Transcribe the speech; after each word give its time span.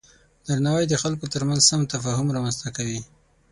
درناوی 0.47 0.85
د 0.89 0.95
خلکو 1.03 1.25
ترمنځ 1.33 1.61
سم 1.69 1.81
تفاهم 1.93 2.27
رامنځته 2.35 2.69
کوي. 2.77 3.01